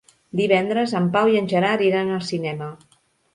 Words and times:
Divendres 0.39 0.95
en 0.99 1.09
Pau 1.17 1.29
i 1.33 1.37
en 1.41 1.49
Gerard 1.51 1.85
iran 1.89 2.11
al 2.17 2.25
cinema. 2.31 2.73